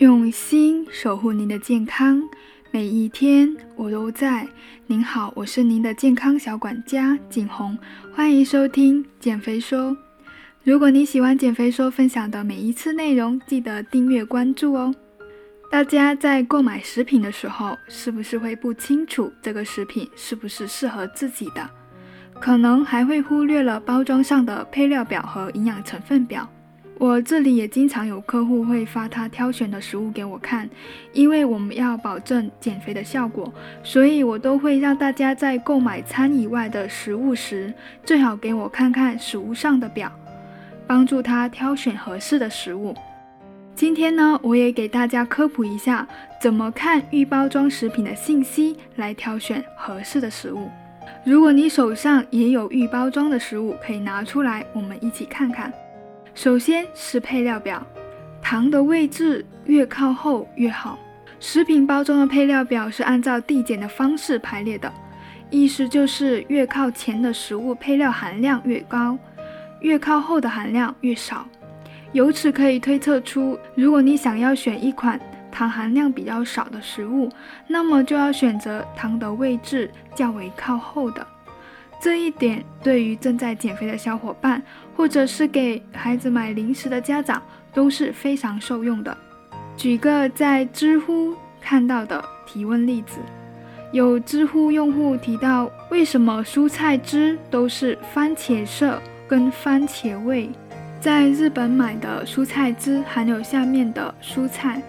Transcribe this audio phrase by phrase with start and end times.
[0.00, 2.22] 用心守护您的健康，
[2.70, 4.48] 每一天我都在。
[4.86, 7.76] 您好，我是您的健康小管家景红，
[8.10, 9.94] 欢迎收听减肥说。
[10.64, 14.94] 如果你喜欢减肥说分享的每一次内容，记得订阅关注哦。
[15.70, 21.68] 大家在购买食品的时候，是不是会不清楚这个食品是不是适合自己的？
[22.40, 26.50] 可能还会忽略了包装上的配料表和营养成分表。
[27.00, 30.68] 我这里也经常有客户会发他挑选的食物给我看，
[31.14, 33.50] 因为我们要保证减肥的效果，
[33.82, 37.72] 所以我都会让大家在购买餐以外的食物时，
[38.04, 40.12] 最好给我看看食物上的表，
[40.86, 42.94] 帮助他挑选合适的食物。
[43.74, 46.06] 今天呢，我也给大家科普一下，
[46.38, 50.68] 怎么看预包装食品的信息来挑选合适的食物。
[51.24, 55.72] 如果你手上也有预包装的食物，可以拿出来，我们一起看看。
[56.34, 57.84] 首先是配料表，
[58.40, 60.98] 糖的位置越靠后越好。
[61.38, 64.92] 食品包装的配料表是按照递减的方式排列的，
[65.50, 69.18] 意思就是越靠前的食物配料含量越高，
[69.80, 71.46] 越靠后的含量越少。
[72.12, 75.18] 由此可以推测出，如果你想要选一款
[75.50, 77.30] 糖含量比较少的食物，
[77.66, 81.26] 那么就要选择糖的位置较为靠后的。
[82.00, 84.62] 这一点对于正在减肥的小伙伴，
[84.96, 87.42] 或者是给孩子买零食的家长
[87.74, 89.16] 都是非常受用的。
[89.76, 93.18] 举个在知乎看到的提问例子，
[93.92, 100.48] 有知乎用户提到，为什么蔬菜汁都是番茄色跟番茄味？
[101.00, 104.82] 在日本买的蔬菜汁含有下面的蔬菜：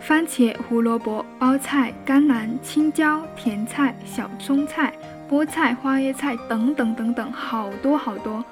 [0.00, 4.92] 番茄、胡萝卜、包菜、甘蓝、青椒、甜菜、小葱菜。
[5.28, 8.44] 菠菜、花椰菜等等等等，好多好多。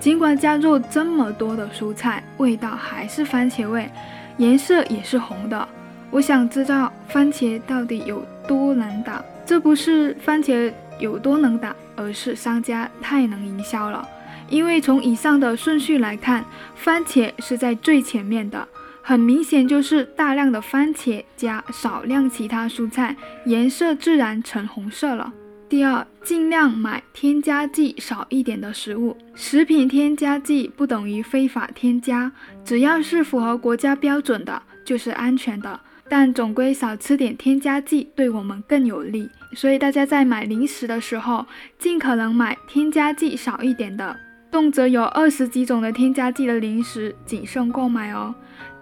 [0.00, 3.90] 尽管加入这么多的蔬菜，味道还是番茄味，
[4.36, 5.68] 颜色也是红的。
[6.10, 9.24] 我想知道番茄到底有多能打？
[9.46, 14.06] 这不是番茄有多能打，而是商家太能营销了。
[14.48, 16.44] 因为从以上的顺序来看，
[16.76, 18.68] 番茄是在最前面的，
[19.00, 23.16] 很明显就是大量的番茄加少量其他蔬菜，
[23.46, 25.32] 颜色自然呈红色了。
[25.68, 29.16] 第二，尽量买添加剂少一点的食物。
[29.34, 32.30] 食品添加剂不等于非法添加，
[32.64, 35.80] 只要是符合国家标准的，就是安全的。
[36.08, 39.28] 但总归少吃点添加剂，对我们更有利。
[39.56, 41.46] 所以大家在买零食的时候，
[41.78, 44.14] 尽可能买添加剂少一点的。
[44.50, 48.32] 动辄有二十几种的添加剂的零食，谨慎购买哦。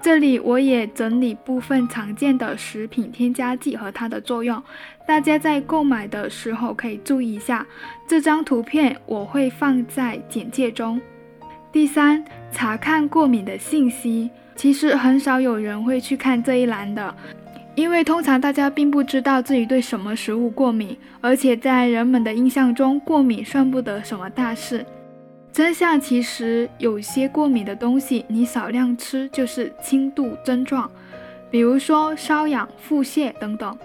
[0.02, 4.60] 这里我也整理部分常见的食品添加剂和它的作用，
[5.06, 7.64] 大家在购买的时候可以注意一下。
[8.08, 11.00] 这张图片我会放在简介中。
[11.70, 17.14] 第三，查看过敏的信息，其实很少有人会去看这一栏的，
[17.76, 24.84] 因为通常大家并不知道自己对什么食物过敏，而且在人们的印象中，过敏算不得什么大事。
[25.52, 30.90] 真相其实有些过敏的东西，你少量吃就是轻度症状，
[31.50, 33.78] 比如说瘙痒、腹泻等等。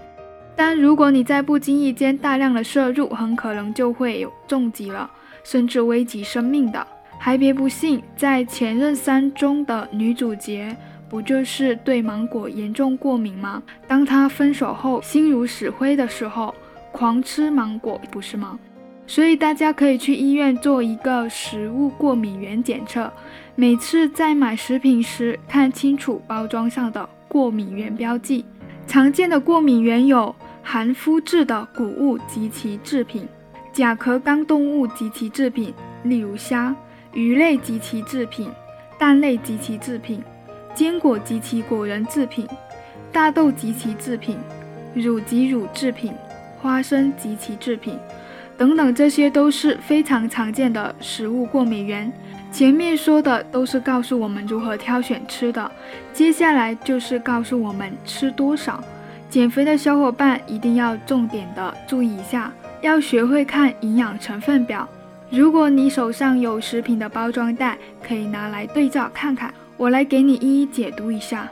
[0.55, 5.11] 但如果你在不经意间大量的摄入，很可能就会有重疾了，
[5.43, 6.87] 甚至危及生命的。
[7.19, 10.73] 还别不信，在《前任三》中的女主角
[11.09, 13.61] 不就是对芒果严重过敏吗？
[13.85, 16.55] 当她分手后心如死灰的时候，
[16.93, 18.57] 狂吃芒果，不是吗？
[19.09, 23.09] 所以大家可以去医院做一个食物过敏原检测，
[23.55, 28.45] 每次在买食品时看清楚包装上的过敏原标记。
[28.85, 33.25] 常见的过敏原有含麸质的谷物及其制品、
[33.71, 35.73] 甲壳纲动物及其制品，
[36.03, 36.75] 例如虾、
[37.13, 38.51] 鱼类及其制品、
[38.99, 40.21] 蛋类及其制品、
[40.75, 42.45] 坚果及其果仁制品、
[43.11, 44.37] 大豆及其制品、
[44.93, 46.13] 乳及乳制品、
[46.61, 47.97] 花生及其制品。
[48.57, 52.11] 等等，这些都是非常常见的食物过敏源。
[52.51, 55.71] 前面说的都是告诉我们如何挑选吃的，
[56.11, 58.83] 接下来就是告诉我们吃多少。
[59.29, 64.87] 减肥的小伙伴一定要重点的注意一下，要学会看营养成分表。
[65.29, 69.53] 如果你手上有食品的包装袋，可以拿来对照看看。
[69.75, 71.47] 我来给你一一解读一下。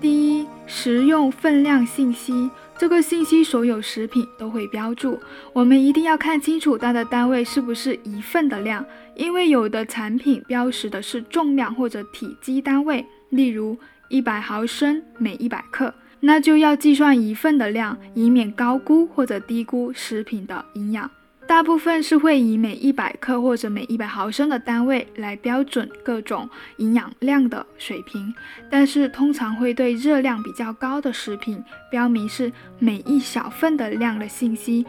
[0.00, 2.50] 第一，食用分量信息。
[2.80, 5.20] 这个信息所有食品都会标注，
[5.52, 8.82] 我们一定要看清楚它的单位是不是一份的量，
[9.14, 13.76] 因为有的产品标识的是重量或者体积单位，例如
[14.08, 21.10] 一百毫升每一百克，那就要计算一份的量，以免高估或者低估食品的营养。
[21.50, 28.32] 大部分是会以每一百克或者每一百毫升的单位来标准各种营养量的水平，
[28.70, 31.60] 但是通常会对热量比较高的食品
[31.90, 34.86] 标明是每一小份的量的信息，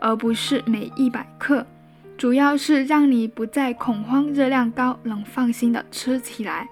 [0.00, 1.66] 而不是每一百克，
[2.16, 6.66] 主要是让你不再恐慌热量高，能放心的吃起来。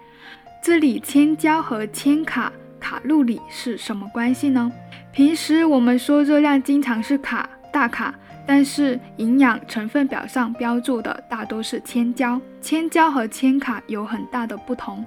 [0.65, 2.51] 这里千焦和千卡
[2.81, 4.73] 卡路里是什么关系呢？
[5.13, 8.15] 平时我们说热量经常是卡大卡。
[8.49, 15.05] 但是营养成分表上标注的大多是千焦，千焦和千卡有很大的不同。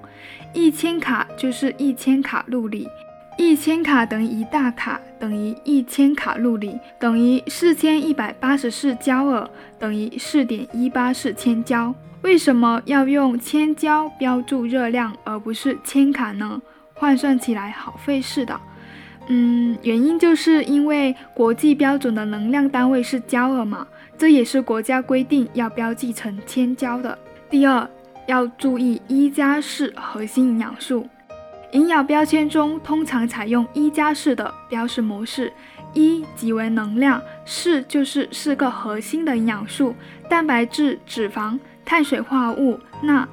[0.54, 2.88] 一千卡就是一千卡路里，
[3.40, 9.50] 一千卡等于一大卡，等于一千卡路里，等于四千一百八十四焦耳，
[9.80, 11.96] 等于四点一八四千焦。
[12.22, 16.62] 为什么要用千焦标注热量，而不是千卡呢？
[16.94, 18.62] 换算起来好费事的。
[19.34, 23.88] 嗯，原因就是因为国际标准的能量单位是焦耳嘛，
[24.18, 27.18] 这也是国家规定要标记成千焦的。
[27.50, 27.90] 第二，
[28.28, 31.08] 要注意一加四核心营养素，
[31.72, 35.54] 营养标签中通常采用一加四的标示模式，
[35.94, 39.96] 一即为能量，四就是四个核心的营养素：
[40.28, 43.26] 蛋白质、脂肪、碳水化合物、钠。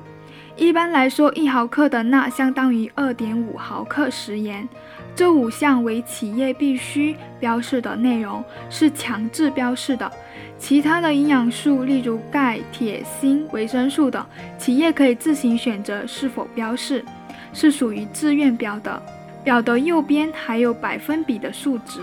[0.56, 4.68] 一般来说，一毫克的钠相当于二点五毫克食盐。
[5.18, 10.08] 这五项为企业必须标示的内容，是强制标示的。
[10.60, 14.24] 其他的营养素，例如钙、铁、锌、维生素等，
[14.58, 17.04] 企业可以自行选择是否标示，
[17.52, 19.02] 是属于自愿标的。
[19.42, 22.00] 表的右边还有百分比的数值，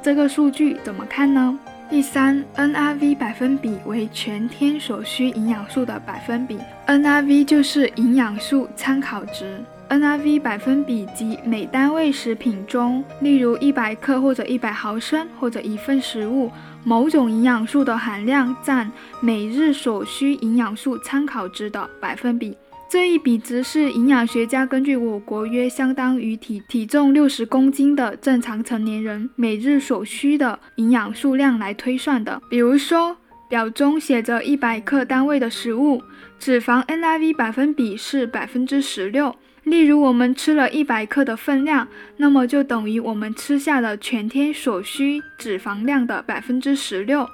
[0.00, 1.58] 这个数据怎么看呢？
[1.90, 9.60] 第三，NRV 百分比为全天所需营养素的百分比，NRV 就是营养素参考值。
[9.92, 16.50] NRV 百分比及每单位食品中，例如一百克或者一百毫升或者一份食物，
[16.82, 18.90] 某种营养素的含量占
[19.20, 22.56] 每日所需营养素参考值的百分比。
[22.88, 32.40] 这一比值是营养学家根据我国约相当于体体重六十公斤的正常成年人每日所需的营养素量来推算的。
[32.48, 33.14] 比如说，
[33.46, 36.00] 表中写着一百克单位的食物，
[36.38, 39.36] 脂肪 NRV 百分比是百分之十六。
[39.64, 41.86] 例如，我们吃了一百克的分量，
[42.16, 47.28] 那么就等于我们吃下了全天所需脂肪量的百分之十六。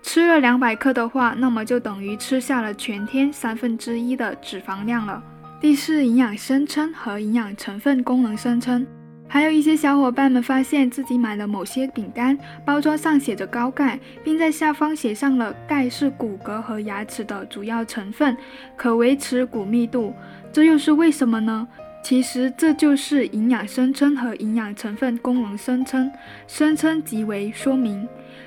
[0.00, 5.22] 吃了两百克的话，那么就等于吃下了全天三分之一的脂肪量了。
[5.60, 8.86] 第四，营养声称和营养成分功能声称。
[9.28, 12.36] 还有一些小伙伴们发现自己买了某些饼干，
[12.66, 18.36] 包装上写着高钙，并在下方写上了钙是骨骼和牙齿的主要成分，
[18.76, 20.12] 可维持骨密度。
[20.52, 21.66] 这又是为什么呢？
[22.04, 26.10] 其实这就是营养声称和营养成分功能声称。
[26.48, 28.06] 声称即为说明。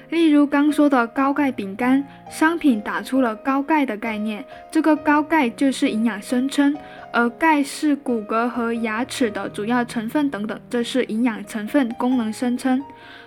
[0.10, 6.78] 例如刚说的高钙饼干，商品打出了高钙的概念，这个高钙就是营养声称，
[7.12, 12.84] 而钙是骨骼和牙齿的主要成分等等，这是营养成分功能声称。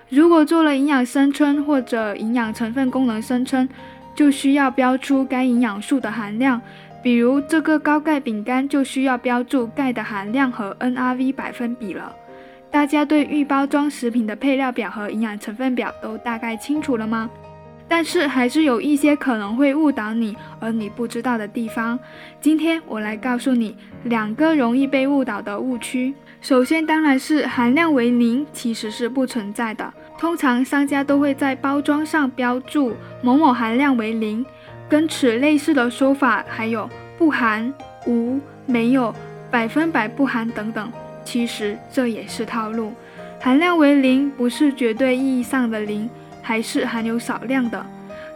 [0.09, 3.69] 如果做了营养声称或者营养成分功能声称，
[4.15, 6.61] 就需要标出该营养素的含量。
[7.09, 12.15] 比如这个高钙饼干就需要标注钙的含量和 NRV 百分比了。
[12.71, 17.31] 大家对预包装食品的配料表和营养成分表都大概清楚了吗？
[17.89, 21.99] 但是还是有一些可能会误导你而你不知道的地方。
[22.43, 23.75] 今天我来告诉你
[24.05, 26.13] 两个容易被误导的误区。
[26.43, 29.91] 首先当然是含量为零，其实是不存在的。
[30.19, 34.45] 通常商家都会在包装上标注某某含量为零。
[34.89, 37.73] 跟此类似的说法还有不含、
[38.07, 39.15] 无、没有、
[39.51, 40.91] 百分百不含等等，
[41.25, 42.93] 其实这也是套路。
[43.41, 46.09] 含量为零不是绝对意义上的零，
[46.43, 47.85] 还是含有少量的。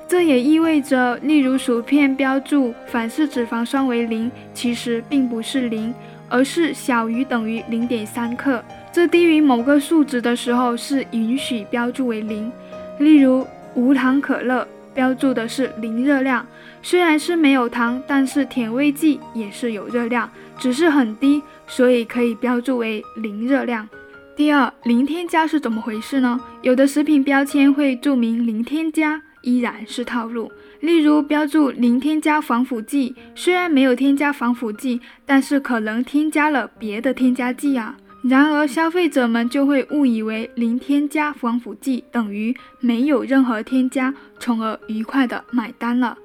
[0.06, 5.94] 这也意味着，例如薯片标注反式脂肪酸为零，其实并不是零，
[6.28, 8.62] 而是小于等于零点三克。
[8.92, 12.52] 这低于某个数值的时候是允许标注为零。
[12.98, 14.68] 例如无糖可乐。
[14.94, 16.46] 标注的是零热量，
[16.82, 23.88] 虽然是没有糖，但是甜味剂也是有热量，只是很低，所以可以标注为零热量。
[24.34, 26.40] 第二，零添加是怎么回事呢？
[26.62, 30.50] 有的食品标签会注明零添加，依然是套路。
[30.80, 37.96] 例如标注零添加防腐剂，虽然没有添加防腐剂，但是可能添加了别的添加剂啊。
[38.22, 46.16] 然而，消费者们就会误以为零添加防腐剂等于没有任何添加，从而愉快的买单了。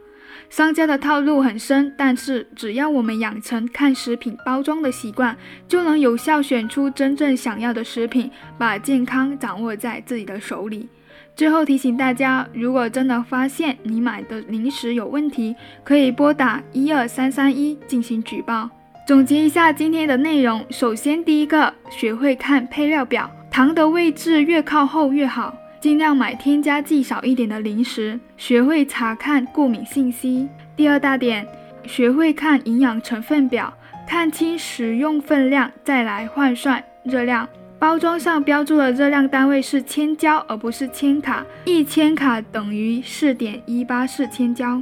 [0.48, 5.36] 商家的套路很深，但是只要我们养成看食品包装的习惯，
[5.68, 10.88] 就能有效选出真正想要的食品，把健康掌握在自己的手里。
[11.36, 18.70] 最后提醒大家，如果真的发现你买的零食有问题，可以拨打一二三三一进行举报。
[19.08, 28.20] 总结一下今天的内容，首先第一个，学会看配料表，糖的位置越靠后越好，尽量买添加剂少一点的零食。
[28.36, 30.50] 学会查看过敏信息。
[30.76, 31.48] 第二大点，
[31.86, 33.74] 学会看营养成分表，
[34.06, 37.48] 看清食用分量，再来换算热量。
[37.80, 41.46] 包装上标注的热量单位是千焦，而不是千卡。
[41.64, 44.82] 一千卡等于四点一八四千焦。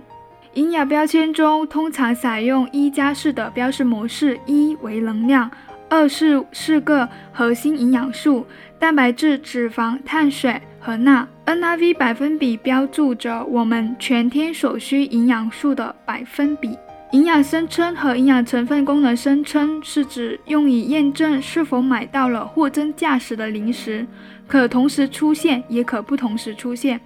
[0.56, 5.52] 营养标签中通常采用一加式的标示模式：一为能量，
[5.90, 8.48] 二是四个核心营养素，
[8.80, 11.28] 蛋白质、脂肪、碳水和钠。
[11.46, 16.78] NRV 百分比标注着我们全天所需营养素的百分比。
[17.12, 24.08] 营养声称和营养成分功能声称是指用以验证是否买到了货真价实的零食，
[24.48, 27.00] 可同时出现，也可不同时出现。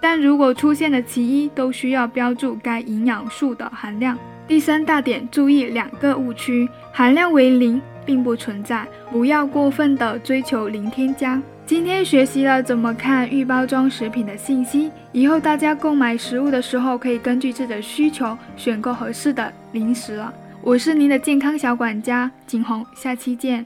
[0.00, 4.18] 但如果出现的其一，都需要标注该营养素的含量。
[4.46, 11.40] 第三大点，注意两个误区：含量为零并不存在，不要过分的追求零添加。
[11.64, 20.32] 今天学习了怎么看预包装食品的信息，以后大家购买食物的时候可以根据自己的需求选购合适的零食了。
[20.60, 23.64] 我是您的健康小管家景红，下期见。